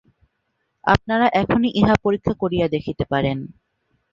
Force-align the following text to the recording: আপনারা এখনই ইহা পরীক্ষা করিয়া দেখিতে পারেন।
আপনারা 0.83 1.25
এখনই 1.41 1.71
ইহা 1.79 1.95
পরীক্ষা 2.03 2.33
করিয়া 2.41 2.67
দেখিতে 2.67 3.03
পারেন। 3.11 3.37